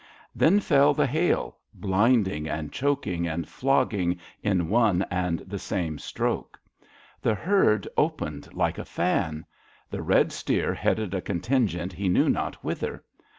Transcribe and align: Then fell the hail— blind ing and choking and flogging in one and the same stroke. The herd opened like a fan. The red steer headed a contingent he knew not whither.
Then 0.33 0.59
fell 0.59 0.95
the 0.95 1.05
hail— 1.05 1.57
blind 1.75 2.27
ing 2.27 2.49
and 2.49 2.71
choking 2.73 3.27
and 3.27 3.47
flogging 3.47 4.17
in 4.41 4.67
one 4.67 5.03
and 5.11 5.41
the 5.41 5.59
same 5.59 5.99
stroke. 5.99 6.59
The 7.21 7.35
herd 7.35 7.87
opened 7.95 8.51
like 8.55 8.79
a 8.79 8.83
fan. 8.85 9.45
The 9.91 10.01
red 10.01 10.31
steer 10.31 10.73
headed 10.73 11.13
a 11.13 11.21
contingent 11.21 11.93
he 11.93 12.09
knew 12.09 12.29
not 12.31 12.55
whither. 12.63 13.03